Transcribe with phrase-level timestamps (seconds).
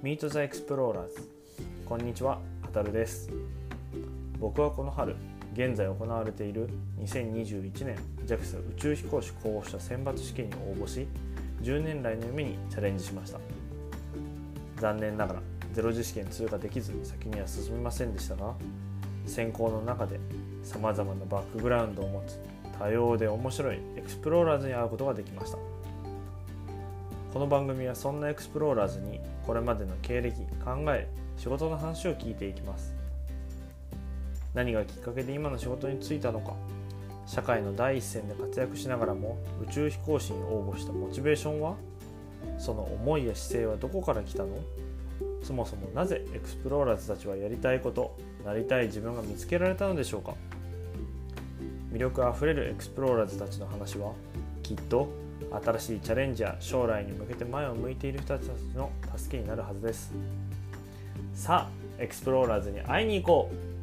[0.00, 1.08] Meet the Explorers
[1.84, 3.28] こんにちは、はたるです。
[4.38, 5.16] 僕はこの春
[5.54, 6.68] 現在行われている
[7.00, 11.08] 2021年 JAXA 宇宙飛行士候補者選抜試験に応募し
[11.62, 13.40] 10年来の夢にチャレンジしました。
[14.76, 15.42] 残念ながら
[15.72, 18.54] ゼロ次試験通過できず先には進みませんでしたが
[19.26, 20.20] 選考の中で
[20.62, 22.38] さまざまなバックグラウンドを持つ
[22.78, 25.58] 多様で面白いエクスプローラーズに会うことができました。
[27.32, 32.94] この番組はそんなエクスプローラーズにこれまでの経歴考え仕事の話を聞いていきます。
[34.54, 36.54] 何がきっかけで今の仕事に就いたのか。
[37.26, 41.76] 社会の第一線で活躍しながらも宇宙飛行士に応募したモチベーションは。
[42.58, 44.58] その思いや姿勢はどこから来たの？
[45.42, 50.34] そもそもなぜエクスプローラーズたちはやりたいことなりたい自分が見つけられたのでしょうか？
[51.92, 54.12] 魅力あふれるエクスプローラーズたちの話は
[54.62, 55.10] きっと
[55.64, 60.12] 新しいチャレンジや将来に向けて前を向いている人たちの助けになるはずです。
[61.34, 63.77] さあエクスプローラーズに会いに行こう。